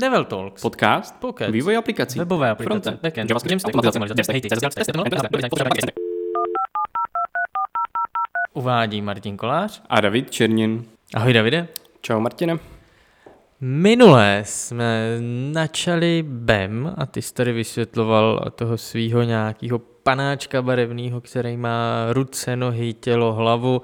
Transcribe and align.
Devel 0.00 0.24
Talks. 0.24 0.62
Podcast, 0.62 1.20
Pocket. 1.20 1.50
vývoj 1.50 1.76
aplikací, 1.76 2.18
Webové 2.18 2.50
aplikace, 2.50 2.98
backend, 3.02 3.30
JavaScript, 3.30 3.64
testy, 4.74 4.92
Uvádí 8.54 9.02
Martin 9.02 9.36
Kolář. 9.36 9.82
a 9.88 10.00
David 10.00 10.30
Černin. 10.30 10.84
Ahoj 11.14 11.32
Davide. 11.32 11.68
Čau 12.00 12.20
Martine. 12.20 12.58
Minule 13.60 14.42
jsme 14.46 15.18
načali 15.52 16.24
BEM 16.28 16.94
a 16.96 17.06
ty 17.06 17.22
jsi 17.22 17.34
tady 17.34 17.52
vysvětloval 17.52 18.50
toho 18.54 18.78
svého 18.78 19.22
nějakého 19.22 19.78
panáčka 19.78 20.62
barevného, 20.62 21.20
který 21.20 21.56
má 21.56 22.06
ruce, 22.12 22.56
nohy, 22.56 22.92
tělo, 22.92 23.32
hlavu 23.32 23.82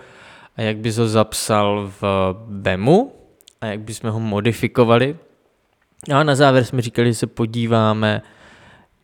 a 0.57 0.62
jak 0.62 0.77
bys 0.77 0.96
ho 0.96 1.09
zapsal 1.09 1.93
v 2.01 2.35
BEMu 2.48 3.12
a 3.61 3.67
jak 3.67 3.80
bychom 3.80 4.11
ho 4.11 4.21
modifikovali. 4.21 5.17
A 6.14 6.22
na 6.22 6.34
závěr 6.34 6.64
jsme 6.64 6.82
říkali, 6.82 7.08
že 7.08 7.14
se 7.14 7.26
podíváme 7.26 8.23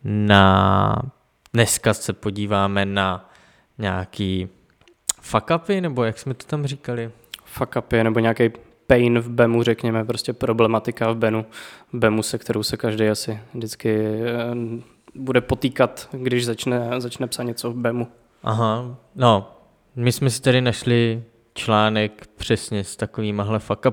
na... 0.03 0.95
Dneska 1.53 1.93
se 1.93 2.13
podíváme 2.13 2.85
na 2.85 3.29
nějaký 3.77 4.49
fuck 5.21 5.51
upy, 5.55 5.81
nebo 5.81 6.03
jak 6.03 6.19
jsme 6.19 6.33
to 6.33 6.45
tam 6.45 6.65
říkali? 6.65 7.11
Fuck 7.45 7.75
up 7.79 7.93
je 7.93 8.03
nebo 8.03 8.19
nějaký 8.19 8.49
pain 8.87 9.19
v 9.19 9.29
BEMu, 9.29 9.63
řekněme, 9.63 10.05
prostě 10.05 10.33
problematika 10.33 11.11
v 11.11 11.15
BEMu, 11.15 11.45
BEMu 11.93 12.23
se 12.23 12.37
kterou 12.37 12.63
se 12.63 12.77
každý 12.77 13.07
asi 13.07 13.39
vždycky 13.53 13.97
eh, 13.97 14.55
bude 15.15 15.41
potýkat, 15.41 16.09
když 16.11 16.45
začne, 16.45 16.89
začne 16.97 17.27
psat 17.27 17.43
něco 17.43 17.71
v 17.71 17.75
BEMu. 17.75 18.07
Aha, 18.43 18.95
no, 19.15 19.57
my 19.95 20.11
jsme 20.11 20.29
si 20.29 20.41
tady 20.41 20.61
našli 20.61 21.23
článek 21.53 22.27
přesně 22.35 22.83
s 22.83 22.95
takovýmahle 22.95 23.59
fuck 23.59 23.85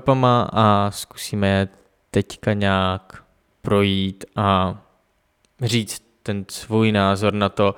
a 0.53 0.91
zkusíme 0.91 1.47
je 1.47 1.67
teďka 2.11 2.53
nějak 2.53 3.23
projít 3.61 4.25
a 4.35 4.81
říct 5.61 6.03
ten 6.23 6.45
svůj 6.49 6.91
názor 6.91 7.33
na 7.33 7.49
to. 7.49 7.75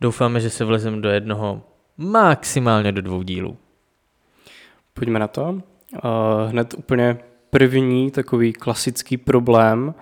Doufáme, 0.00 0.40
že 0.40 0.50
se 0.50 0.64
vlezem 0.64 1.00
do 1.02 1.08
jednoho, 1.08 1.62
maximálně 1.96 2.92
do 2.92 3.02
dvou 3.02 3.22
dílů. 3.22 3.56
Pojďme 4.94 5.18
na 5.18 5.28
to. 5.28 5.42
Uh, 5.50 5.60
hned 6.50 6.74
úplně 6.78 7.18
první 7.50 8.10
takový 8.10 8.52
klasický 8.52 9.16
problém, 9.16 9.94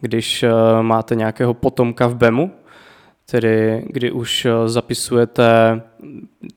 když 0.00 0.42
uh, 0.42 0.82
máte 0.82 1.14
nějakého 1.14 1.54
potomka 1.54 2.06
v 2.06 2.14
BEMu, 2.14 2.50
tedy 3.30 3.84
kdy 3.90 4.10
už 4.10 4.44
uh, 4.44 4.68
zapisujete 4.68 5.82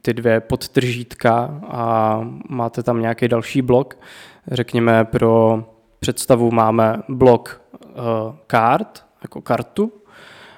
ty 0.02 0.14
dvě 0.14 0.40
podtržítka 0.40 1.60
a 1.68 2.20
máte 2.50 2.84
tam 2.84 3.02
nějaký 3.02 3.28
další 3.28 3.62
blok. 3.62 3.98
Řekněme 4.52 5.06
pro 5.06 5.64
představu 6.00 6.52
máme 6.52 7.02
blok 7.10 7.62
uh, 7.84 8.36
kart, 8.48 9.06
jako 9.22 9.42
kartu, 9.42 9.92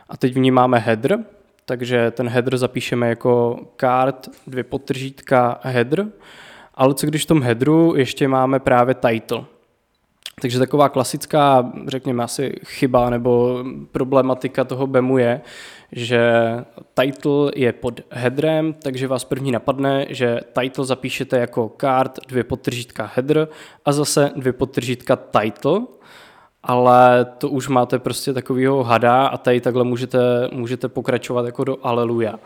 a 0.10 0.18
teď 0.18 0.34
v 0.34 0.40
ní 0.40 0.52
máme 0.52 0.80
header, 0.80 1.20
takže 1.66 2.12
ten 2.12 2.30
header 2.30 2.58
zapíšeme 2.58 3.10
jako 3.10 3.60
card, 3.80 4.30
dvě 4.48 4.64
podtržítka 4.64 5.60
header, 5.64 6.08
ale 6.76 6.94
co 6.94 7.08
když 7.08 7.24
v 7.24 7.28
tom 7.28 7.42
headeru 7.42 7.94
ještě 7.96 8.28
máme 8.28 8.60
právě 8.60 8.96
title. 8.96 9.46
Takže 10.42 10.60
taková 10.60 10.90
klasická, 10.90 11.72
řekněme 11.88 12.24
asi 12.24 12.60
chyba 12.66 13.10
nebo 13.10 13.64
problematika 13.92 14.64
toho 14.64 14.88
BEMu 14.88 15.18
je, 15.18 15.42
že 15.92 16.32
title 16.94 17.52
je 17.56 17.74
pod 17.74 18.02
headerem, 18.10 18.74
takže 18.74 19.08
vás 19.08 19.24
první 19.24 19.52
napadne, 19.52 20.06
že 20.10 20.40
title 20.60 20.86
zapíšete 20.86 21.38
jako 21.38 21.72
card, 21.82 22.20
dvě 22.28 22.44
podtržítka 22.44 23.12
header 23.16 23.48
a 23.86 23.92
zase 23.92 24.32
dvě 24.36 24.54
podtržítka 24.54 25.16
title, 25.16 25.82
ale 26.64 27.26
to 27.38 27.50
už 27.50 27.68
máte 27.68 28.00
prostě 28.00 28.34
takovýho 28.34 28.84
hada 28.84 29.28
a 29.28 29.38
tady 29.38 29.62
takhle 29.62 29.84
můžete, 29.84 30.50
můžete 30.52 30.90
pokračovat 30.90 31.46
jako 31.46 31.64
do 31.64 31.78
aleluja. 31.84 32.40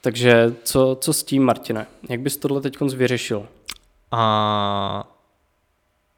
Takže 0.00 0.54
co, 0.62 0.98
co 1.00 1.12
s 1.12 1.24
tím, 1.24 1.44
Martine? 1.44 1.86
Jak 2.08 2.20
bys 2.20 2.36
tohle 2.36 2.60
teď 2.60 2.80
vyřešil? 2.80 3.46
A 4.10 5.15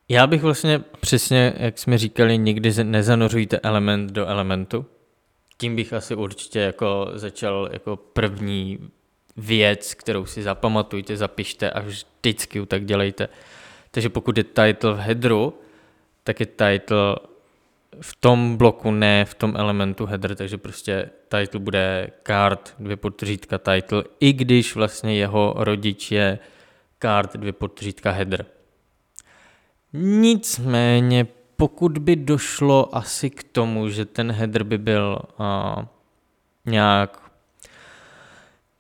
já 0.09 0.27
bych 0.27 0.43
vlastně 0.43 0.79
přesně, 1.01 1.55
jak 1.57 1.79
jsme 1.79 1.99
říkali, 1.99 2.39
nikdy 2.39 2.85
nezanořujte 2.85 3.59
element 3.59 4.13
do 4.13 4.27
elementu. 4.27 4.87
Tím 5.59 5.77
bych 5.77 5.93
asi 5.93 6.15
určitě 6.15 6.59
jako 6.59 7.11
začal 7.15 7.69
jako 7.73 7.97
první 7.97 8.79
věc, 9.37 9.95
kterou 9.95 10.27
si 10.27 10.43
zapamatujte, 10.43 11.17
zapište 11.17 11.71
a 11.71 11.81
vždycky 11.81 12.67
tak 12.67 12.85
dělejte. 12.85 13.29
Takže 13.91 14.09
pokud 14.09 14.39
je 14.39 14.45
title 14.45 14.93
v 14.93 14.99
headeru, 14.99 15.55
tak 16.25 16.41
je 16.41 16.47
title 16.47 17.17
v 18.01 18.17
tom 18.21 18.57
bloku, 18.57 18.91
ne 18.91 19.25
v 19.25 19.35
tom 19.35 19.57
elementu 19.57 20.07
header, 20.07 20.35
takže 20.35 20.59
prostě 20.59 21.11
title 21.29 21.61
bude 21.61 22.11
card, 22.27 22.75
dvě 22.79 22.97
podtržítka 22.97 23.59
title, 23.59 24.05
i 24.21 24.33
když 24.33 24.75
vlastně 24.75 25.19
jeho 25.19 25.55
rodič 25.57 26.13
je 26.13 26.39
card, 27.03 27.37
dvě 27.37 27.53
podtržítka 27.53 28.11
header. 28.11 28.47
Nicméně, 29.93 31.27
pokud 31.57 31.99
by 31.99 32.17
došlo 32.17 32.97
asi 32.97 33.31
k 33.31 33.45
tomu, 33.45 33.89
že 33.89 34.05
ten 34.05 34.33
header 34.33 34.63
by 34.63 34.79
byl 34.79 35.19
uh, 35.41 35.85
nějak 36.67 37.29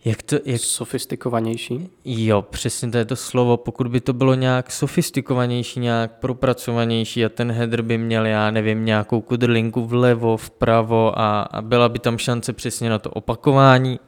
jak 0.05 0.23
to, 0.23 0.37
jak... 0.45 0.61
Sofistikovanější? 0.61 1.89
Jo, 2.05 2.43
přesně 2.43 2.91
to 2.91 2.99
je 2.99 3.05
to 3.05 3.17
slovo. 3.17 3.57
Pokud 3.57 3.89
by 3.89 4.01
to 4.01 4.13
bylo 4.13 4.35
nějak 4.35 4.71
sofistikovanější, 4.71 5.81
nějak 5.81 6.19
propracovanější 6.19 7.25
a 7.25 7.29
ten 7.29 7.53
header 7.53 7.83
by 7.83 7.99
měl, 7.99 8.27
já 8.27 8.51
nevím, 8.51 8.85
nějakou 8.85 9.21
kudrlinku 9.21 9.85
vlevo, 9.87 10.37
vpravo 10.37 11.19
a, 11.19 11.43
a 11.43 11.63
byla 11.63 11.89
by 11.89 11.99
tam 11.99 12.19
šance 12.19 12.53
přesně 12.53 12.91
na 12.91 12.99
to 12.99 13.11
opakování, 13.11 14.01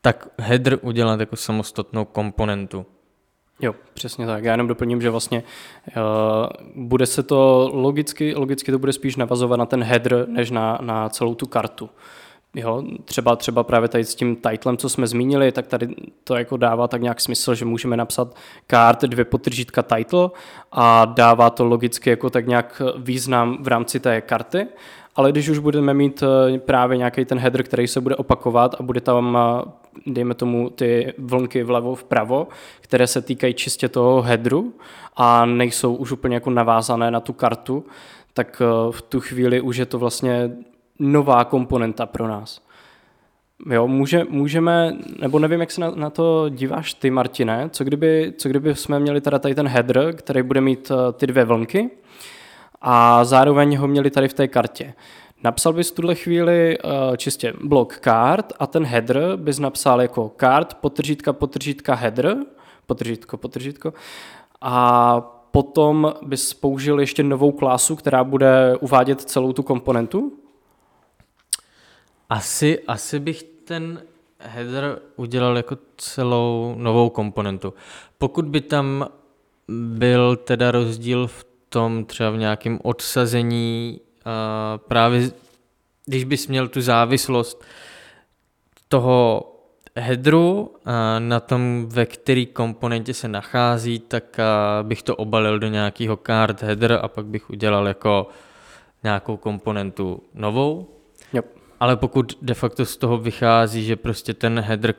tak 0.00 0.28
header 0.38 0.78
udělat 0.82 1.20
jako 1.20 1.36
samostatnou 1.36 2.04
komponentu. 2.04 2.86
Jo, 3.62 3.74
přesně 3.94 4.26
tak. 4.26 4.44
Já 4.44 4.52
jenom 4.52 4.66
doplním, 4.66 5.02
že 5.02 5.10
vlastně 5.10 5.42
uh, 5.96 6.02
bude 6.74 7.06
se 7.06 7.22
to 7.22 7.70
logicky, 7.72 8.34
logicky 8.34 8.72
to 8.72 8.78
bude 8.78 8.92
spíš 8.92 9.16
navazovat 9.16 9.58
na 9.58 9.66
ten 9.66 9.82
header, 9.82 10.28
než 10.28 10.50
na, 10.50 10.78
na 10.82 11.08
celou 11.08 11.34
tu 11.34 11.46
kartu. 11.46 11.90
Jo, 12.54 12.82
třeba, 13.04 13.36
třeba 13.36 13.64
právě 13.64 13.88
tady 13.88 14.04
s 14.04 14.14
tím 14.14 14.36
titlem, 14.36 14.76
co 14.76 14.88
jsme 14.88 15.06
zmínili, 15.06 15.52
tak 15.52 15.66
tady 15.66 15.94
to 16.24 16.36
jako 16.36 16.56
dává 16.56 16.88
tak 16.88 17.02
nějak 17.02 17.20
smysl, 17.20 17.54
že 17.54 17.64
můžeme 17.64 17.96
napsat 17.96 18.36
kart 18.66 19.02
dvě 19.02 19.24
potržítka 19.24 19.82
title 19.82 20.30
a 20.72 21.04
dává 21.04 21.50
to 21.50 21.64
logicky 21.64 22.10
jako 22.10 22.30
tak 22.30 22.46
nějak 22.46 22.82
význam 22.96 23.58
v 23.60 23.68
rámci 23.68 24.00
té 24.00 24.20
karty, 24.20 24.66
ale 25.16 25.32
když 25.32 25.48
už 25.48 25.58
budeme 25.58 25.94
mít 25.94 26.22
eh, 26.22 26.58
právě 26.58 26.96
nějaký 26.96 27.24
ten 27.24 27.38
header, 27.38 27.62
který 27.62 27.88
se 27.88 28.00
bude 28.00 28.16
opakovat 28.16 28.74
a 28.78 28.82
bude 28.82 29.00
tam, 29.00 29.38
eh, 29.40 29.70
dejme 30.06 30.34
tomu, 30.34 30.70
ty 30.70 31.14
vlnky 31.18 31.62
vlevo, 31.62 31.94
vpravo, 31.94 32.48
které 32.80 33.06
se 33.06 33.22
týkají 33.22 33.54
čistě 33.54 33.88
toho 33.88 34.22
headeru 34.22 34.74
a 35.16 35.46
nejsou 35.46 35.94
už 35.94 36.12
úplně 36.12 36.34
jako 36.34 36.50
navázané 36.50 37.10
na 37.10 37.20
tu 37.20 37.32
kartu, 37.32 37.84
tak 38.34 38.62
eh, 38.64 38.92
v 38.92 39.02
tu 39.02 39.20
chvíli 39.20 39.60
už 39.60 39.76
je 39.76 39.86
to 39.86 39.98
vlastně 39.98 40.50
nová 40.98 41.44
komponenta 41.44 42.06
pro 42.06 42.28
nás. 42.28 42.60
Jo, 43.70 43.88
může, 43.88 44.24
můžeme, 44.28 44.96
nebo 45.20 45.38
nevím, 45.38 45.60
jak 45.60 45.70
se 45.70 45.80
na, 45.80 45.90
na 45.90 46.10
to 46.10 46.48
díváš 46.48 46.94
ty, 46.94 47.10
Martine, 47.10 47.68
co 47.72 47.84
kdyby, 47.84 48.32
co 48.36 48.48
kdyby 48.48 48.74
jsme 48.74 49.00
měli 49.00 49.20
teda 49.20 49.38
tady 49.38 49.54
ten 49.54 49.68
header, 49.68 50.16
který 50.16 50.42
bude 50.42 50.60
mít 50.60 50.90
uh, 50.90 50.96
ty 51.12 51.26
dvě 51.26 51.44
vlnky 51.44 51.90
a 52.80 53.24
zároveň 53.24 53.76
ho 53.76 53.88
měli 53.88 54.10
tady 54.10 54.28
v 54.28 54.34
té 54.34 54.48
kartě. 54.48 54.94
Napsal 55.44 55.72
bys 55.72 55.90
v 55.90 55.94
tuhle 55.94 56.14
chvíli 56.14 56.78
uh, 56.78 57.16
čistě 57.16 57.52
blok 57.64 57.96
kart 57.96 58.52
a 58.58 58.66
ten 58.66 58.84
header 58.84 59.36
bys 59.36 59.58
napsal 59.58 60.02
jako 60.02 60.28
kart, 60.28 60.74
potržítka, 60.74 61.32
potržítka, 61.32 61.94
header, 61.94 62.36
potržítko, 62.86 63.36
potržítko 63.36 63.92
a 64.60 65.20
potom 65.50 66.14
bys 66.22 66.54
použil 66.54 67.00
ještě 67.00 67.22
novou 67.22 67.52
klásu, 67.52 67.96
která 67.96 68.24
bude 68.24 68.76
uvádět 68.80 69.20
celou 69.20 69.52
tu 69.52 69.62
komponentu? 69.62 70.32
Asi, 72.30 72.78
asi 72.86 73.20
bych 73.20 73.42
ten 73.42 74.02
header 74.38 74.98
udělal 75.16 75.56
jako 75.56 75.76
celou 75.96 76.74
novou 76.78 77.10
komponentu. 77.10 77.74
Pokud 78.18 78.44
by 78.44 78.60
tam 78.60 79.08
byl 79.68 80.36
teda 80.36 80.70
rozdíl 80.70 81.26
v 81.26 81.46
tom 81.68 82.04
třeba 82.04 82.30
v 82.30 82.36
nějakém 82.36 82.78
odsazení, 82.82 84.00
právě 84.76 85.30
když 86.06 86.24
bys 86.24 86.48
měl 86.48 86.68
tu 86.68 86.80
závislost 86.80 87.64
toho 88.88 89.46
headeru 89.96 90.74
na 91.18 91.40
tom, 91.40 91.86
ve 91.88 92.06
který 92.06 92.46
komponentě 92.46 93.14
se 93.14 93.28
nachází, 93.28 93.98
tak 93.98 94.36
bych 94.82 95.02
to 95.02 95.16
obalil 95.16 95.58
do 95.58 95.68
nějakého 95.68 96.18
card 96.26 96.62
header 96.62 96.98
a 97.02 97.08
pak 97.08 97.26
bych 97.26 97.50
udělal 97.50 97.88
jako 97.88 98.28
nějakou 99.02 99.36
komponentu 99.36 100.22
novou. 100.34 100.88
Yep. 101.32 101.46
Ale 101.80 101.96
pokud 101.96 102.38
de 102.42 102.54
facto 102.54 102.86
z 102.86 102.96
toho 102.96 103.18
vychází, 103.18 103.84
že 103.84 103.96
prostě 103.96 104.34
ten 104.34 104.60
header 104.60 104.94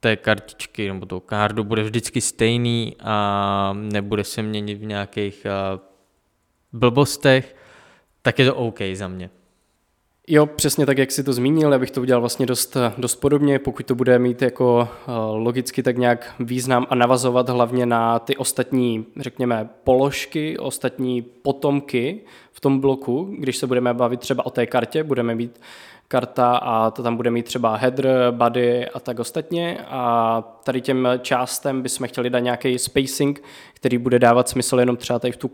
té 0.00 0.16
kartičky 0.16 0.88
nebo 0.88 1.06
toho 1.06 1.20
kardu 1.20 1.64
bude 1.64 1.82
vždycky 1.82 2.20
stejný 2.20 2.96
a 3.00 3.72
nebude 3.76 4.24
se 4.24 4.42
měnit 4.42 4.74
v 4.74 4.84
nějakých 4.84 5.46
blbostech, 6.72 7.56
tak 8.24 8.38
je 8.38 8.44
to 8.44 8.54
OK 8.54 8.78
za 8.94 9.08
mě. 9.08 9.30
Jo, 10.28 10.46
přesně 10.46 10.86
tak, 10.86 10.98
jak 10.98 11.12
si 11.12 11.24
to 11.24 11.32
zmínil, 11.32 11.72
já 11.72 11.78
bych 11.78 11.90
to 11.90 12.00
udělal 12.00 12.20
vlastně 12.20 12.46
dost, 12.46 12.76
dost 12.98 13.16
podobně, 13.16 13.58
pokud 13.58 13.86
to 13.86 13.94
bude 13.94 14.18
mít 14.18 14.42
jako 14.42 14.88
uh, 15.08 15.14
logicky 15.44 15.82
tak 15.82 15.98
nějak 15.98 16.34
význam 16.40 16.86
a 16.90 16.94
navazovat 16.94 17.48
hlavně 17.48 17.86
na 17.86 18.18
ty 18.18 18.36
ostatní, 18.36 19.06
řekněme, 19.16 19.68
položky, 19.84 20.58
ostatní 20.58 21.22
potomky 21.22 22.20
v 22.52 22.60
tom 22.60 22.80
bloku, 22.80 23.34
když 23.38 23.56
se 23.56 23.66
budeme 23.66 23.94
bavit 23.94 24.20
třeba 24.20 24.46
o 24.46 24.50
té 24.50 24.66
kartě, 24.66 25.02
budeme 25.02 25.34
mít 25.34 25.60
karta 26.08 26.56
a 26.56 26.90
to 26.90 27.02
tam 27.02 27.16
bude 27.16 27.30
mít 27.30 27.46
třeba 27.46 27.76
header, 27.76 28.30
body 28.30 28.88
a 28.88 29.00
tak 29.00 29.18
ostatně. 29.18 29.78
A 29.88 30.42
tady 30.64 30.80
těm 30.80 31.08
částem 31.20 31.82
bychom 31.82 32.08
chtěli 32.08 32.30
dát 32.30 32.40
nějaký 32.40 32.78
spacing, 32.78 33.42
který 33.74 33.98
bude 33.98 34.18
dávat 34.18 34.48
smysl 34.48 34.80
jenom 34.80 34.96
třeba 34.96 35.18
tady 35.18 35.32
v 35.32 35.36
tu, 35.36 35.50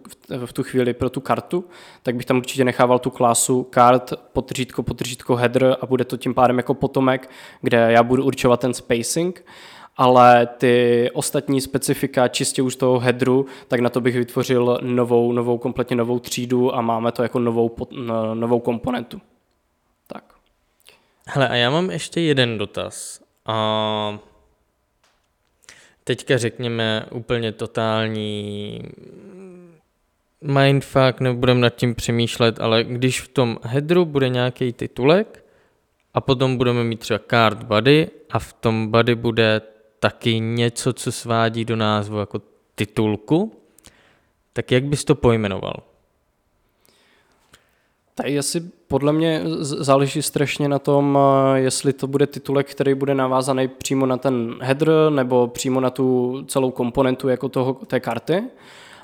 v 0.47 0.53
tu 0.53 0.63
chvíli 0.63 0.95
pro 0.95 1.11
tu 1.11 1.21
kartu, 1.21 1.65
tak 2.03 2.17
bych 2.17 2.27
tam 2.27 2.37
určitě 2.37 2.65
nechával 2.65 2.99
tu 2.99 3.11
klásu 3.11 3.63
kart, 3.63 4.13
potržítko, 4.33 4.83
potržítko 4.83 5.37
header 5.37 5.77
a 5.81 5.87
bude 5.87 6.05
to 6.05 6.17
tím 6.17 6.35
pádem 6.35 6.57
jako 6.57 6.75
potomek, 6.75 7.31
kde 7.61 7.93
já 7.93 8.03
budu 8.03 8.25
určovat 8.25 8.61
ten 8.61 8.75
spacing. 8.75 9.45
Ale 9.97 10.47
ty 10.47 11.11
ostatní 11.15 11.61
specifika 11.61 12.29
čistě 12.29 12.63
už 12.63 12.77
toho 12.77 12.99
headru, 12.99 13.47
tak 13.69 13.81
na 13.81 13.91
to 13.91 14.01
bych 14.01 14.17
vytvořil 14.17 14.79
novou, 14.83 15.33
novou 15.33 15.59
kompletně 15.59 15.97
novou 15.97 16.19
třídu 16.19 16.75
a 16.75 16.81
máme 16.81 17.13
to 17.13 17.23
jako 17.23 17.39
novou, 17.39 17.77
novou 18.35 18.61
komponentu. 18.61 19.21
Hele, 21.33 21.49
a 21.49 21.55
já 21.55 21.71
mám 21.71 21.91
ještě 21.91 22.21
jeden 22.21 22.59
dotaz. 22.59 23.23
A 23.47 24.19
teďka 26.05 26.39
řekněme 26.39 27.07
úplně 27.11 27.53
totální 27.53 28.81
mindfuck, 30.41 31.21
nebudem 31.21 31.61
nad 31.61 31.71
tím 31.71 31.95
přemýšlet, 31.95 32.61
ale 32.61 32.85
když 32.85 33.21
v 33.21 33.29
tom 33.29 33.59
headru 33.63 34.05
bude 34.05 34.29
nějaký 34.29 34.73
titulek 34.73 35.45
a 36.15 36.21
potom 36.21 36.57
budeme 36.57 36.85
mít 36.85 37.01
třeba 37.01 37.21
card 37.31 37.63
body 37.63 38.11
a 38.31 38.39
v 38.39 38.53
tom 38.53 38.91
body 38.91 39.15
bude 39.15 39.61
taky 39.99 40.41
něco, 40.41 40.93
co 40.93 41.13
svádí 41.13 41.65
do 41.65 41.77
názvu 41.77 42.19
jako 42.19 42.43
titulku, 42.75 43.63
tak 44.53 44.71
jak 44.73 44.85
bys 44.85 45.05
to 45.05 45.15
pojmenoval? 45.15 45.90
Asi 48.39 48.61
podle 48.89 49.13
mě 49.13 49.43
záleží 49.63 50.23
strašně 50.23 50.69
na 50.69 50.79
tom, 50.79 51.19
eh, 51.55 51.59
jestli 51.59 51.93
to 51.93 52.07
bude 52.07 52.27
titulek, 52.27 52.71
který 52.71 52.95
bude 52.95 53.15
navázaný 53.15 53.69
přímo 53.69 54.07
na 54.07 54.17
ten 54.17 54.55
header 54.61 54.91
nebo 55.11 55.49
přímo 55.49 55.81
na 55.81 55.91
tu 55.91 56.39
celou 56.49 56.71
komponentu 56.71 57.29
jako 57.29 57.49
toho, 57.49 57.75
té 57.75 58.01
karty. 58.01 58.45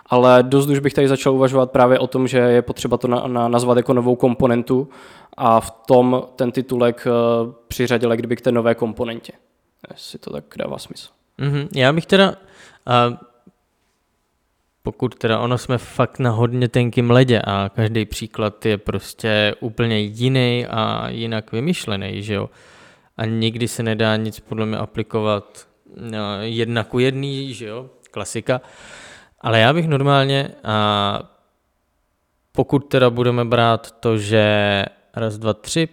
Ale 0.06 0.42
dost 0.42 0.68
už 0.68 0.78
bych 0.78 0.94
tady 0.94 1.08
začal 1.08 1.34
uvažovat 1.34 1.70
právě 1.70 1.98
o 1.98 2.06
tom, 2.06 2.28
že 2.28 2.38
je 2.38 2.62
potřeba 2.62 2.96
to 2.96 3.08
na, 3.08 3.26
na, 3.26 3.48
nazvat 3.48 3.76
jako 3.76 3.92
novou 3.92 4.16
komponentu 4.16 4.88
a 5.36 5.60
v 5.60 5.70
tom 5.70 6.22
ten 6.36 6.52
titulek 6.52 7.06
uh, 7.06 7.52
přiřadil 7.68 8.16
kdyby 8.16 8.36
k 8.36 8.40
té 8.40 8.52
nové 8.52 8.74
komponentě. 8.74 9.32
Jestli 9.90 10.18
to 10.18 10.30
tak 10.30 10.44
dává 10.58 10.78
smysl. 10.78 11.08
Mm-hmm. 11.38 11.68
Já 11.74 11.92
bych 11.92 12.06
teda, 12.06 12.28
uh, 12.28 13.16
pokud 14.86 15.14
teda 15.14 15.38
ono 15.38 15.58
jsme 15.58 15.78
fakt 15.78 16.18
na 16.18 16.30
hodně 16.30 16.68
tenkým 16.68 17.10
ledě 17.10 17.42
a 17.44 17.70
každý 17.74 18.04
příklad 18.04 18.66
je 18.66 18.78
prostě 18.78 19.54
úplně 19.60 19.98
jiný 19.98 20.66
a 20.70 21.08
jinak 21.08 21.52
vymyšlený, 21.52 22.22
že 22.22 22.34
jo. 22.34 22.50
A 23.16 23.24
nikdy 23.24 23.68
se 23.68 23.82
nedá 23.82 24.16
nic 24.16 24.40
podle 24.40 24.66
mě 24.66 24.76
aplikovat 24.76 25.66
no, 25.96 26.18
jedna 26.40 26.84
ku 26.84 26.98
jedný, 26.98 27.54
že 27.54 27.66
jo, 27.66 27.90
klasika. 28.10 28.60
Ale 29.40 29.60
já 29.60 29.72
bych 29.72 29.88
normálně, 29.88 30.50
a 30.64 31.18
pokud 32.52 32.78
teda 32.78 33.10
budeme 33.10 33.44
brát 33.44 33.90
to, 33.90 34.18
že 34.18 34.84
raz, 35.16 35.38
dva, 35.38 35.54
tři, 35.54 35.88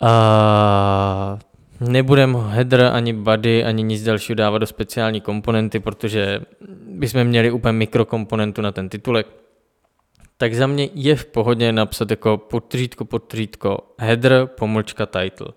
a 0.00 1.38
Nebudeme 1.80 2.38
header, 2.38 2.82
ani 2.82 3.12
body, 3.12 3.64
ani 3.64 3.82
nic 3.82 4.04
dalšího 4.04 4.36
dávat 4.36 4.58
do 4.58 4.66
speciální 4.66 5.20
komponenty, 5.20 5.80
protože 5.80 6.40
bychom 6.86 7.24
měli 7.24 7.50
úplně 7.50 7.72
mikrokomponentu 7.72 8.62
na 8.62 8.72
ten 8.72 8.88
titulek. 8.88 9.26
Tak 10.36 10.54
za 10.54 10.66
mě 10.66 10.88
je 10.94 11.16
v 11.16 11.26
pohodě 11.26 11.72
napsat 11.72 12.10
jako 12.10 12.38
podtřítko, 12.38 13.04
podtřítko, 13.04 13.78
header, 13.98 14.46
pomlčka, 14.46 15.06
title. 15.06 15.48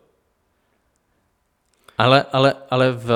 Ale, 1.97 2.25
ale, 2.31 2.53
ale 2.69 2.91
v, 2.91 3.11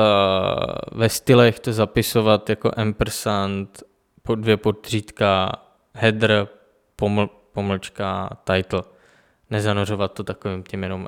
ve 0.92 1.10
stylech 1.10 1.60
to 1.60 1.74
zapisovat 1.74 2.50
jako 2.50 2.72
ampersand, 2.78 3.84
po 4.24 4.36
dvě 4.36 4.58
podtřítka, 4.58 5.52
header, 5.94 6.48
poml, 6.96 7.30
pomlčka, 7.54 8.30
title. 8.44 8.84
Nezanořovat 9.50 10.14
to 10.14 10.24
takovým 10.24 10.64
tím 10.64 10.84
jenom 10.84 11.08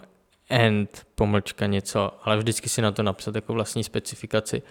end, 0.50 1.02
pomlčka 1.16 1.66
něco, 1.66 2.12
ale 2.24 2.38
vždycky 2.38 2.70
si 2.70 2.82
na 2.82 2.92
to 2.92 3.04
napsat 3.04 3.36
jako 3.36 3.54
vlastní 3.54 3.84
specifikaci. 3.84 4.62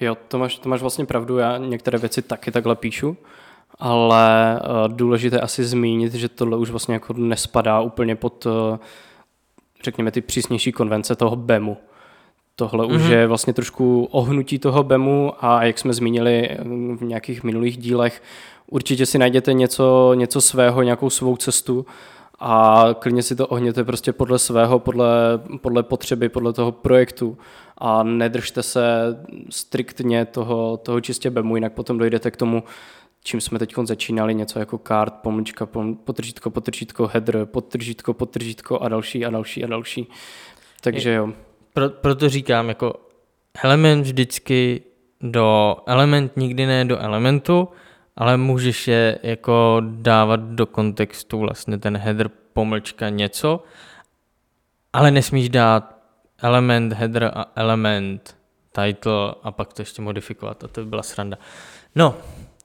Jo, 0.00 0.16
to 0.28 0.38
máš, 0.38 0.58
to 0.58 0.68
máš 0.68 0.80
vlastně 0.80 1.06
pravdu, 1.06 1.38
já 1.38 1.58
některé 1.58 1.98
věci 1.98 2.22
taky 2.22 2.50
takhle 2.50 2.76
píšu, 2.76 3.16
ale 3.78 4.60
uh, 4.60 4.96
důležité 4.96 5.40
asi 5.40 5.64
zmínit, 5.64 6.14
že 6.14 6.28
tohle 6.28 6.56
už 6.56 6.70
vlastně 6.70 6.94
jako 6.94 7.12
nespadá 7.12 7.80
úplně 7.80 8.16
pod, 8.16 8.46
uh, 8.46 8.52
řekněme, 9.84 10.10
ty 10.10 10.20
přísnější 10.20 10.72
konvence 10.72 11.16
toho 11.16 11.36
BEMu. 11.36 11.76
Tohle 12.56 12.84
mm-hmm. 12.84 12.94
už 12.94 13.02
mhm. 13.02 13.12
je 13.12 13.26
vlastně 13.26 13.52
trošku 13.52 14.08
ohnutí 14.10 14.58
toho 14.58 14.82
BEMu 14.82 15.32
a 15.40 15.64
jak 15.64 15.78
jsme 15.78 15.92
zmínili 15.92 16.48
eh, 16.50 16.64
v 16.96 17.02
nějakých 17.02 17.42
minulých 17.42 17.76
dílech, 17.76 18.22
určitě 18.70 19.06
si 19.06 19.18
najděte 19.18 19.52
něco, 19.52 20.14
něco 20.14 20.40
svého, 20.40 20.82
nějakou 20.82 21.10
svou 21.10 21.36
cestu 21.36 21.86
a 22.44 22.86
klidně 22.98 23.22
si 23.22 23.36
to 23.36 23.46
ohněte 23.46 23.84
prostě 23.84 24.12
podle 24.12 24.38
svého, 24.38 24.78
podle, 24.78 25.08
podle 25.60 25.82
potřeby, 25.82 26.28
podle 26.28 26.52
toho 26.52 26.72
projektu 26.72 27.38
a 27.78 28.02
nedržte 28.02 28.62
se 28.62 28.82
striktně 29.50 30.24
toho, 30.24 30.76
toho 30.76 31.00
čistě 31.00 31.30
BEMu, 31.30 31.56
jinak 31.56 31.72
potom 31.72 31.98
dojdete 31.98 32.30
k 32.30 32.36
tomu, 32.36 32.62
čím 33.24 33.40
jsme 33.40 33.58
teď 33.58 33.74
začínali, 33.84 34.34
něco 34.34 34.58
jako 34.58 34.78
kart, 34.78 35.14
pomlčka, 35.14 35.68
potržítko, 36.04 36.50
potržítko, 36.50 37.06
header, 37.06 37.46
potržítko, 37.46 38.14
potržítko 38.14 38.78
a 38.78 38.88
další 38.88 39.24
a 39.26 39.30
další 39.30 39.64
a 39.64 39.66
další. 39.66 40.08
Takže 40.80 41.12
jo. 41.12 41.32
Pro, 41.72 41.88
proto 41.88 42.28
říkám, 42.28 42.68
jako 42.68 42.94
element 43.62 44.04
vždycky 44.04 44.82
do 45.20 45.76
element, 45.86 46.36
nikdy 46.36 46.66
ne 46.66 46.84
do 46.84 46.98
elementu, 46.98 47.68
ale 48.16 48.36
můžeš 48.36 48.88
je 48.88 49.18
jako 49.22 49.82
dávat 49.90 50.40
do 50.40 50.66
kontextu 50.66 51.38
vlastně 51.38 51.78
ten 51.78 51.96
header 51.96 52.30
pomlčka 52.52 53.08
něco, 53.08 53.64
ale 54.92 55.10
nesmíš 55.10 55.48
dát 55.48 55.98
element 56.42 56.92
header 56.92 57.24
a 57.34 57.46
element 57.56 58.36
title 58.72 59.34
a 59.42 59.50
pak 59.50 59.72
to 59.72 59.82
ještě 59.82 60.02
modifikovat 60.02 60.64
a 60.64 60.68
to 60.68 60.80
by 60.80 60.86
byla 60.86 61.02
sranda. 61.02 61.38
No, 61.94 62.14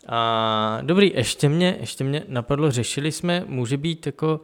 a 0.07 0.79
dobrý, 0.81 1.11
ještě 1.15 1.49
mě, 1.49 1.77
ještě 1.79 2.03
mě 2.03 2.23
napadlo, 2.27 2.71
řešili 2.71 3.11
jsme, 3.11 3.43
může 3.47 3.77
být 3.77 4.05
jako 4.05 4.41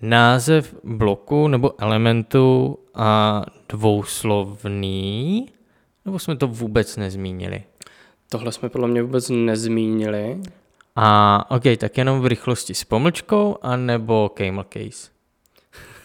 název 0.00 0.74
bloku 0.84 1.48
nebo 1.48 1.82
elementu 1.82 2.78
a 2.94 3.42
dvouslovný, 3.68 5.46
nebo 6.04 6.18
jsme 6.18 6.36
to 6.36 6.48
vůbec 6.48 6.96
nezmínili? 6.96 7.64
Tohle 8.28 8.52
jsme 8.52 8.68
podle 8.68 8.88
mě 8.88 9.02
vůbec 9.02 9.30
nezmínili. 9.30 10.40
A 10.96 11.44
OK, 11.50 11.62
tak 11.78 11.98
jenom 11.98 12.20
v 12.20 12.26
rychlosti 12.26 12.74
s 12.74 12.84
pomlčkou, 12.84 13.56
anebo 13.62 14.30
camel 14.38 14.64
case? 14.64 15.10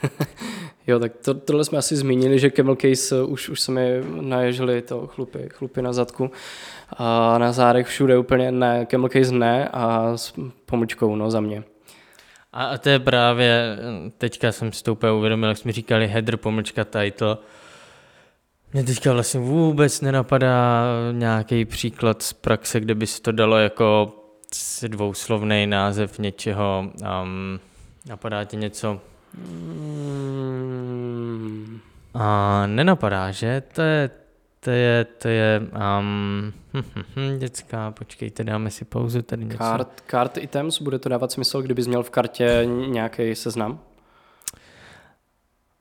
jo, 0.88 1.00
tak 1.00 1.12
to, 1.26 1.34
tohle 1.34 1.66
jsme 1.66 1.78
asi 1.78 1.96
zmínili, 1.96 2.40
že 2.40 2.50
camel 2.50 2.76
case 2.76 3.24
už, 3.24 3.50
už 3.50 3.60
se 3.60 3.72
mi 3.72 4.04
naježili 4.22 4.82
to 4.82 5.08
chlupy, 5.08 5.50
chlupy 5.50 5.82
na 5.82 5.94
zadku. 5.94 6.32
A 6.98 7.38
na 7.38 7.52
zádech 7.52 7.88
všude 7.88 8.18
úplně 8.18 8.52
ne, 8.52 8.86
camel 8.86 9.10
case 9.10 9.32
ne 9.32 9.70
a 9.74 10.18
s 10.18 10.34
pomlčkou, 10.66 11.16
no 11.16 11.32
za 11.32 11.40
mě. 11.40 11.64
A 12.54 12.78
to 12.78 12.90
je 12.90 13.00
právě, 13.00 13.78
teďka 14.18 14.52
jsem 14.52 14.72
si 14.72 14.84
to 14.84 14.92
úplně 14.92 15.12
uvědomil, 15.12 15.50
jak 15.50 15.58
jsme 15.58 15.72
říkali 15.72 16.08
header, 16.08 16.38
pomlčka, 16.38 16.84
title, 16.84 17.38
mě 18.74 18.84
teďka 18.84 19.14
vlastně 19.14 19.40
vůbec 19.40 20.02
nenapadá 20.02 20.84
nějaký 21.12 21.66
příklad 21.66 22.22
z 22.22 22.34
praxe, 22.34 22.80
kde 22.80 22.96
by 22.96 23.08
se 23.08 23.22
to 23.22 23.32
dalo 23.32 23.58
jako 23.58 24.16
dvouslovný 24.88 25.68
název 25.68 26.20
něčeho. 26.20 26.92
Um, 27.24 27.60
napadá 28.10 28.44
ti 28.44 28.58
něco? 28.58 29.02
Mm. 29.38 30.72
A 32.14 32.64
nenapadá, 32.68 33.32
že? 33.32 33.64
To 33.74 33.82
je, 33.82 34.10
to 34.60 34.72
je, 34.72 35.06
to 35.06 35.28
je, 35.28 35.62
um, 36.00 36.54
hm, 36.74 36.84
hm, 36.96 37.04
hm, 37.16 37.40
dětská, 37.40 37.92
počkejte, 37.92 38.44
dáme 38.44 38.72
si 38.72 38.86
pauzu 38.86 39.22
tady 39.22 39.46
něco. 39.46 39.58
Card, 39.58 40.04
card 40.08 40.38
items, 40.38 40.82
bude 40.82 41.00
to 41.00 41.10
dávat 41.10 41.32
smysl, 41.32 41.62
kdyby 41.62 41.84
měl 41.84 42.04
v 42.04 42.10
kartě 42.10 42.68
nějaký 42.88 43.36
seznam? 43.36 43.80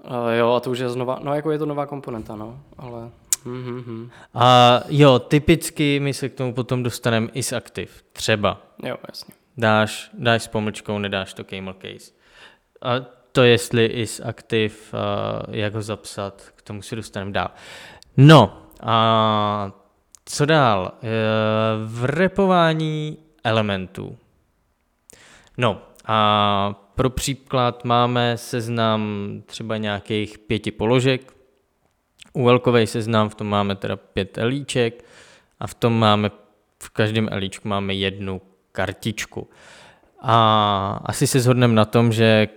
Uh, 0.05 0.31
jo, 0.39 0.53
a 0.53 0.61
to 0.61 0.71
už 0.71 0.79
je 0.79 0.89
znova, 0.89 1.19
no 1.23 1.35
jako 1.35 1.51
je 1.51 1.59
to 1.59 1.67
nová 1.67 1.87
komponenta, 1.87 2.37
no, 2.37 2.61
ale... 2.79 3.11
Mm-hmm. 3.47 4.11
A 4.35 4.81
jo, 4.89 5.19
typicky 5.19 6.01
my 6.01 6.15
se 6.15 6.29
k 6.29 6.35
tomu 6.35 6.55
potom 6.55 6.83
dostaneme 6.83 7.29
i 7.33 7.43
z 7.43 7.53
aktiv, 7.53 8.05
třeba. 8.13 8.63
Jo, 8.85 8.97
jasně. 9.09 9.35
dáš, 9.57 10.11
dáš 10.15 10.43
s 10.43 10.47
pomlčkou, 10.49 10.99
nedáš 10.99 11.35
to 11.35 11.45
camel 11.45 11.75
case. 11.75 12.13
A 12.83 12.93
to 13.33 13.43
jestli 13.43 13.87
is 13.87 14.21
aktiv, 14.25 14.95
jak 15.51 15.75
ho 15.75 15.83
zapsat, 15.83 16.43
k 16.57 16.63
tomu 16.63 16.83
si 16.83 16.97
dostaneme 16.97 17.33
dál. 17.33 17.51
No, 18.17 18.63
a 18.83 19.73
co 20.25 20.47
dál? 20.47 20.93
E, 21.03 21.09
v 21.85 22.05
repování 22.05 23.19
elementů. 23.45 24.19
No, 25.59 25.83
a 26.07 26.90
pro 27.01 27.11
příklad 27.11 27.85
máme 27.85 28.37
seznam 28.37 29.03
třeba 29.47 29.77
nějakých 29.77 30.39
pěti 30.39 30.71
položek, 30.71 31.33
UL 32.33 32.63
seznam, 32.85 33.29
v 33.29 33.35
tom 33.35 33.47
máme 33.47 33.77
teda 33.77 33.97
pět 33.97 34.39
elíček 34.39 35.05
a 35.61 35.67
v 35.67 35.75
tom 35.75 35.99
máme, 35.99 36.31
v 36.83 36.91
každém 36.91 37.29
elíčku 37.31 37.69
máme 37.69 37.95
jednu 37.95 38.41
kartičku. 38.73 39.49
A 40.21 41.01
asi 41.05 41.27
se 41.27 41.41
shodneme 41.41 41.75
na 41.75 41.85
tom, 41.85 42.13
že 42.13 42.49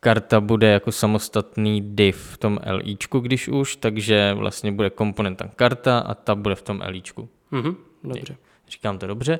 karta 0.00 0.40
bude 0.40 0.66
jako 0.70 0.92
samostatný 0.92 1.80
div 1.94 2.16
v 2.16 2.38
tom 2.38 2.58
LIčku, 2.70 3.20
když 3.20 3.48
už, 3.48 3.76
takže 3.76 4.34
vlastně 4.34 4.72
bude 4.72 4.90
komponenta 4.90 5.50
karta 5.56 5.98
a 5.98 6.14
ta 6.14 6.34
bude 6.34 6.54
v 6.54 6.62
tom 6.62 6.82
LIčku. 6.86 7.28
Mhm, 7.50 7.76
dobře. 8.04 8.36
Říkám 8.68 8.98
to 8.98 9.06
dobře. 9.06 9.38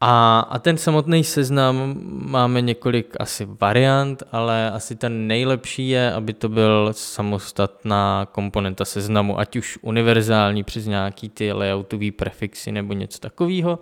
A, 0.00 0.40
a 0.40 0.58
ten 0.58 0.78
samotný 0.78 1.24
seznam 1.24 1.94
máme 2.04 2.60
několik 2.60 3.16
asi 3.20 3.48
variant, 3.60 4.22
ale 4.32 4.70
asi 4.70 4.96
ten 4.96 5.26
nejlepší 5.26 5.88
je, 5.88 6.12
aby 6.12 6.32
to 6.32 6.48
byl 6.48 6.88
samostatná 6.92 8.28
komponenta 8.32 8.84
seznamu, 8.84 9.38
ať 9.38 9.56
už 9.56 9.78
univerzální 9.82 10.64
přes 10.64 10.86
nějaký 10.86 11.28
ty 11.28 11.52
layoutové 11.52 12.12
prefixy 12.12 12.72
nebo 12.72 12.92
něco 12.92 13.18
takového, 13.18 13.78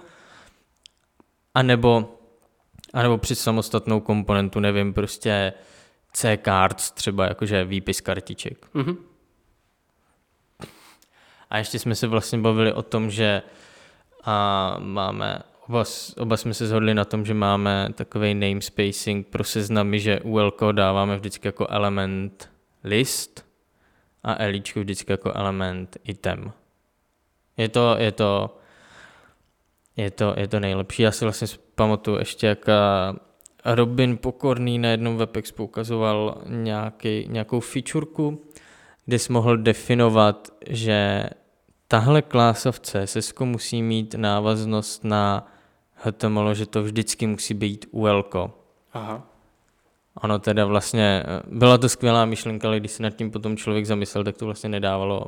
anebo, 1.55 2.19
anebo 2.93 3.19
přes 3.19 3.41
samostatnou 3.41 4.01
komponentu, 4.01 4.61
nevím, 4.61 4.95
prostě 4.95 5.53
C-cards, 6.13 6.91
třeba 6.91 7.27
jakože 7.27 7.65
výpis 7.65 8.01
kartiček. 8.01 8.67
Mm-hmm. 8.75 8.97
A 11.51 11.59
ještě 11.59 11.79
jsme 11.79 11.95
se 11.95 12.07
vlastně 12.07 12.39
bavili 12.39 12.73
o 12.73 12.83
tom, 12.83 13.11
že 13.11 13.43
a 14.25 14.77
máme 14.79 15.39
Oba, 15.69 15.85
oba 16.19 16.37
jsme 16.37 16.55
se 16.55 16.67
shodli 16.67 16.95
na 16.95 17.05
tom, 17.05 17.25
že 17.25 17.35
máme 17.35 17.89
takový 17.95 18.35
namespacing 18.35 19.27
pro 19.27 19.45
seznamy, 19.45 20.01
že 20.01 20.21
UL 20.21 20.53
dáváme 20.73 21.17
vždycky 21.17 21.49
jako 21.49 21.67
element 21.67 22.51
list 22.85 23.47
a 24.23 24.45
Ličku 24.45 24.81
vždycky 24.81 25.13
jako 25.13 25.33
element 25.33 25.97
item. 26.05 26.53
Je 27.57 27.69
to, 27.69 27.97
je 27.99 28.13
to, 28.13 28.59
je 29.97 30.11
to, 30.11 30.35
je 30.37 30.49
to 30.49 30.61
nejlepší. 30.61 31.03
Já 31.03 31.13
si 31.13 31.25
vlastně 31.25 31.47
pamatuju 31.75 32.19
ještě, 32.19 32.47
jak 32.47 32.67
Robin 33.65 34.17
Pokorný 34.17 34.79
na 34.79 34.89
jednom 34.89 35.17
WebExpo 35.17 35.65
ukazoval 35.65 36.43
nějaký, 36.47 37.27
nějakou 37.29 37.61
featureku, 37.61 38.45
kde 39.05 39.19
jsi 39.19 39.33
mohl 39.33 39.57
definovat, 39.57 40.49
že 40.71 41.25
tahle 41.89 42.23
klása 42.23 42.73
v 42.73 42.81
CSS 42.81 43.35
musí 43.41 43.83
mít 43.83 44.15
návaznost 44.15 45.05
na 45.05 45.54
HTML, 46.05 46.55
že 46.55 46.67
to 46.67 46.83
vždycky 46.83 47.27
musí 47.27 47.55
být 47.55 47.87
UL. 47.91 48.25
Aha. 48.93 49.23
Ono 50.23 50.39
teda 50.39 50.67
vlastně, 50.67 51.23
byla 51.47 51.79
to 51.79 51.89
skvělá 51.89 52.25
myšlenka, 52.25 52.69
ale 52.69 52.81
když 52.81 52.93
se 52.93 53.03
nad 53.03 53.11
tím 53.11 53.31
potom 53.31 53.57
člověk 53.57 53.87
zamyslel, 53.87 54.25
tak 54.25 54.37
to 54.37 54.45
vlastně 54.45 54.69
nedávalo 54.69 55.27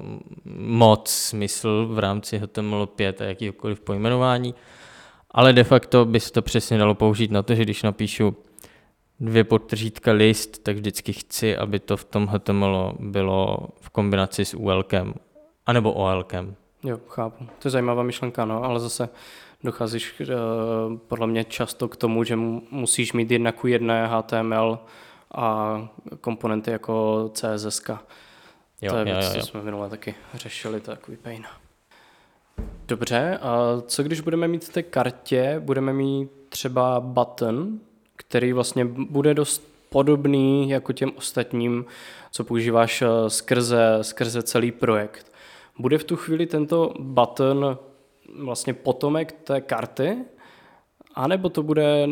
moc 0.58 1.10
smysl 1.10 1.86
v 1.90 1.98
rámci 1.98 2.38
HTML5 2.38 3.14
a 3.20 3.24
jakýkoliv 3.24 3.80
pojmenování. 3.80 4.54
Ale 5.30 5.52
de 5.52 5.64
facto 5.64 6.04
by 6.04 6.20
se 6.20 6.32
to 6.32 6.42
přesně 6.42 6.78
dalo 6.78 6.94
použít 6.94 7.30
na 7.30 7.42
to, 7.42 7.54
že 7.54 7.62
když 7.62 7.82
napíšu 7.82 8.36
dvě 9.20 9.44
podtržítka 9.44 10.12
list, 10.12 10.62
tak 10.62 10.76
vždycky 10.76 11.12
chci, 11.12 11.56
aby 11.56 11.78
to 11.78 11.96
v 11.96 12.04
tom 12.04 12.26
HTML 12.26 12.94
bylo 13.00 13.58
v 13.80 13.90
kombinaci 13.90 14.44
s 14.44 14.54
ULkem, 14.54 15.14
anebo 15.66 15.92
OLkem. 15.92 16.54
Jo, 16.82 16.98
chápu. 17.08 17.44
To 17.58 17.68
je 17.68 17.70
zajímavá 17.70 18.02
myšlenka, 18.02 18.44
no, 18.44 18.64
ale 18.64 18.80
zase 18.80 19.08
docházíš 19.66 20.20
uh, 20.20 20.26
podle 21.08 21.26
mě 21.26 21.44
často 21.44 21.88
k 21.88 21.96
tomu, 21.96 22.24
že 22.24 22.36
musíš 22.70 23.12
mít 23.12 23.30
jedna 23.30 23.52
ku 23.52 23.66
jedné 23.66 24.06
HTML 24.06 24.78
a 25.34 25.88
komponenty 26.20 26.70
jako 26.70 27.30
CSS. 27.34 27.82
Jo, 28.82 28.92
to 28.92 28.96
je 28.96 29.04
věc, 29.04 29.32
co 29.32 29.40
jsme 29.40 29.62
minule 29.62 29.90
taky 29.90 30.14
řešili, 30.34 30.80
to 30.80 30.90
je 30.90 30.96
takový 30.96 31.16
pain. 31.16 31.44
Dobře, 32.88 33.38
a 33.42 33.82
co 33.86 34.02
když 34.02 34.20
budeme 34.20 34.48
mít 34.48 34.64
v 34.64 34.72
té 34.72 34.82
kartě, 34.82 35.62
budeme 35.64 35.92
mít 35.92 36.30
třeba 36.48 37.00
button, 37.00 37.80
který 38.16 38.52
vlastně 38.52 38.84
bude 38.84 39.34
dost 39.34 39.68
podobný 39.88 40.70
jako 40.70 40.92
těm 40.92 41.12
ostatním, 41.16 41.84
co 42.30 42.44
používáš 42.44 43.02
eh, 43.02 43.30
skrze, 43.30 43.98
skrze 44.02 44.42
celý 44.42 44.72
projekt. 44.72 45.32
Bude 45.78 45.98
v 45.98 46.04
tu 46.04 46.16
chvíli 46.16 46.46
tento 46.46 46.94
button 46.98 47.78
vlastně 48.34 48.74
potomek 48.74 49.32
té 49.32 49.60
karty, 49.60 50.16
anebo 51.14 51.48
to 51.48 51.62
bude 51.62 52.08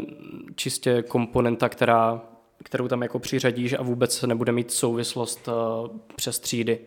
čistě 0.57 1.03
komponenta, 1.03 1.69
která, 1.69 2.23
kterou 2.65 2.89
tam 2.89 3.03
jako 3.03 3.19
přiřadíš 3.19 3.73
a 3.73 3.83
vůbec 3.83 4.19
se 4.19 4.27
nebude 4.27 4.53
mít 4.53 4.71
souvislost 4.71 5.49
uh, 5.49 5.89
přes 6.17 6.39
třídy. 6.39 6.79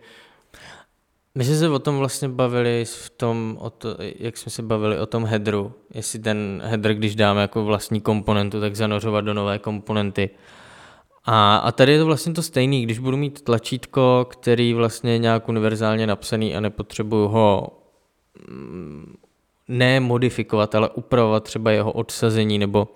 My 1.34 1.44
jsme 1.44 1.56
se 1.56 1.68
o 1.68 1.78
tom 1.78 1.98
vlastně 1.98 2.28
bavili 2.28 2.84
v 2.84 3.10
tom, 3.10 3.58
o 3.60 3.70
to, 3.70 3.88
jak 4.18 4.36
jsme 4.36 4.52
se 4.52 4.62
bavili 4.62 4.98
o 4.98 5.06
tom 5.06 5.24
headru, 5.24 5.72
jestli 5.94 6.18
ten 6.18 6.62
header, 6.64 6.94
když 6.94 7.16
dáme 7.16 7.40
jako 7.40 7.64
vlastní 7.64 8.00
komponentu, 8.00 8.60
tak 8.60 8.76
zanořovat 8.76 9.24
do 9.24 9.34
nové 9.34 9.58
komponenty. 9.58 10.30
A, 11.24 11.56
a 11.56 11.72
tady 11.72 11.92
je 11.92 11.98
to 11.98 12.06
vlastně 12.06 12.32
to 12.32 12.42
stejný, 12.42 12.82
když 12.82 12.98
budu 12.98 13.16
mít 13.16 13.42
tlačítko, 13.42 14.26
který 14.30 14.74
vlastně 14.74 15.12
je 15.12 15.18
nějak 15.18 15.48
univerzálně 15.48 16.06
napsaný 16.06 16.56
a 16.56 16.60
nepotřebuju 16.60 17.28
ho 17.28 17.77
ne 19.68 20.00
modifikovat, 20.00 20.74
ale 20.74 20.88
upravovat 20.88 21.44
třeba 21.44 21.70
jeho 21.70 21.92
odsazení 21.92 22.58
nebo 22.58 22.88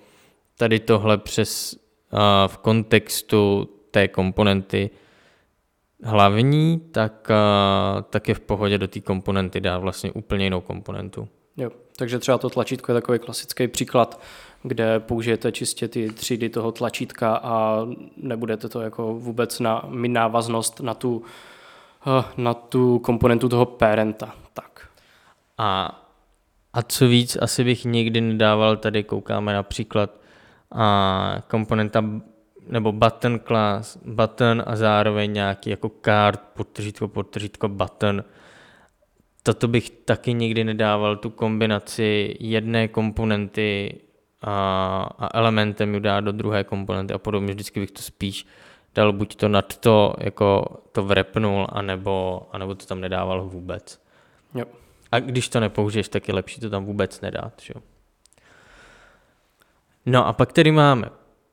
tady 0.59 0.81
tohle 0.81 1.19
přes 1.19 1.73
uh, 1.73 2.19
v 2.47 2.59
kontextu 2.59 3.69
té 3.91 4.09
komponenty 4.09 4.91
hlavní, 6.03 6.81
tak, 6.93 7.31
uh, 7.31 8.03
tak 8.03 8.29
je 8.29 8.35
v 8.35 8.41
pohodě 8.41 8.79
do 8.79 8.89
té 8.89 9.01
komponenty 9.01 9.61
dát 9.61 9.79
vlastně 9.79 10.13
úplně 10.13 10.45
jinou 10.45 10.61
komponentu. 10.61 11.29
Jo, 11.57 11.71
takže 11.97 12.19
třeba 12.19 12.39
to 12.39 12.51
tlačítko 12.51 12.93
je 12.93 12.95
takový 13.01 13.19
klasický 13.19 13.69
příklad, 13.69 14.21
kde 14.63 15.01
použijete 15.01 15.53
čistě 15.53 15.89
ty 15.89 16.11
třídy 16.11 16.49
toho 16.49 16.73
tlačítka 16.73 17.37
a 17.37 17.87
nebudete 18.17 18.69
to 18.69 18.81
jako 18.81 19.15
vůbec 19.15 19.61
na, 19.61 19.83
mít 19.89 20.09
návaznost 20.09 20.81
na 20.81 20.95
tu, 20.95 21.23
na 22.37 22.55
tu 22.55 22.99
komponentu 22.99 23.49
toho 23.49 23.67
parenta. 23.67 24.35
A 25.63 25.99
a 26.75 26.83
co 26.83 27.09
víc, 27.09 27.37
asi 27.41 27.65
bych 27.65 27.85
nikdy 27.85 28.21
nedával, 28.21 28.77
tady 28.77 29.05
koukáme 29.05 29.53
například 29.53 30.11
a 30.75 31.37
komponenta 31.49 32.05
nebo 32.69 32.93
button 32.93 33.41
class, 33.47 33.99
button 34.05 34.63
a 34.67 34.77
zároveň 34.77 35.33
nějaký 35.33 35.71
jako 35.71 35.91
card, 36.05 36.41
podtržítko, 36.41 37.09
podtržítko, 37.09 37.69
button. 37.69 38.25
Toto 39.43 39.69
bych 39.69 39.91
taky 39.91 40.35
nikdy 40.35 40.65
nedával, 40.65 41.17
tu 41.17 41.31
kombinaci 41.31 42.37
jedné 42.41 42.89
komponenty 42.89 44.01
a, 44.43 44.55
a 45.19 45.39
elementem 45.39 45.95
ju 45.95 46.01
dát 46.01 46.21
do 46.21 46.33
druhé 46.33 46.65
komponenty 46.65 47.15
a 47.15 47.19
podobně. 47.19 47.55
Vždycky 47.55 47.81
bych 47.81 47.91
to 47.91 48.03
spíš 48.03 48.47
dal 48.95 49.13
buď 49.13 49.35
to 49.35 49.49
nad 49.49 49.77
to, 49.77 50.15
jako 50.19 50.65
to 50.93 51.03
vrepnul, 51.03 51.67
anebo, 51.73 52.49
anebo 52.53 52.75
to 52.75 52.87
tam 52.87 53.01
nedával 53.01 53.45
vůbec. 53.45 54.03
Jo. 54.55 54.65
A 55.13 55.21
když 55.21 55.49
to 55.49 55.61
nepoužiješ, 55.61 56.09
tak 56.09 56.29
je 56.29 56.35
lepší 56.35 56.61
to 56.61 56.71
tam 56.71 56.85
vůbec 56.85 57.21
nedát. 57.21 57.53
Že? 57.63 57.75
No 60.07 60.27
a 60.27 60.33
pak 60.33 60.53
tady 60.53 60.73
máme 60.73 61.09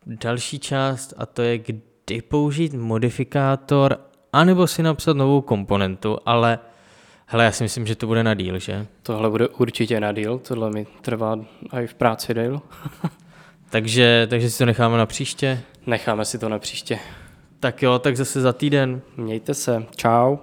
další 0.05 0.59
část 0.59 1.13
a 1.17 1.25
to 1.25 1.41
je, 1.41 1.57
kdy 1.57 2.21
použít 2.21 2.73
modifikátor 2.73 3.99
anebo 4.33 4.67
si 4.67 4.83
napsat 4.83 5.17
novou 5.17 5.41
komponentu, 5.41 6.17
ale 6.25 6.59
hele, 7.25 7.43
já 7.43 7.51
si 7.51 7.63
myslím, 7.63 7.87
že 7.87 7.95
to 7.95 8.07
bude 8.07 8.23
na 8.23 8.33
díl, 8.33 8.59
že? 8.59 8.87
Tohle 9.03 9.29
bude 9.29 9.47
určitě 9.47 9.99
na 9.99 10.11
díl, 10.11 10.39
tohle 10.39 10.69
mi 10.69 10.87
trvá 11.01 11.39
i 11.81 11.87
v 11.87 11.93
práci 11.93 12.33
díl. 12.33 12.61
takže, 13.69 14.27
takže 14.29 14.49
si 14.49 14.57
to 14.57 14.65
necháme 14.65 14.97
na 14.97 15.05
příště? 15.05 15.61
Necháme 15.85 16.25
si 16.25 16.39
to 16.39 16.49
na 16.49 16.59
příště. 16.59 16.99
Tak 17.59 17.83
jo, 17.83 17.99
tak 17.99 18.17
zase 18.17 18.41
za 18.41 18.53
týden. 18.53 19.01
Mějte 19.17 19.53
se, 19.53 19.85
čau. 19.95 20.37